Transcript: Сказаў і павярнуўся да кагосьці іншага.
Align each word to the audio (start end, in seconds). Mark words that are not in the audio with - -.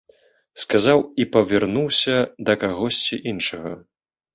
Сказаў 0.63 1.03
і 1.21 1.27
павярнуўся 1.37 2.17
да 2.49 2.53
кагосьці 2.67 3.25
іншага. 3.35 3.81